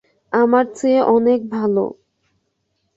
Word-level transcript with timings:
আমার 0.33 0.65
চেয়ে 0.75 1.01
অনেক 1.15 1.39
ভালো। 1.49 1.85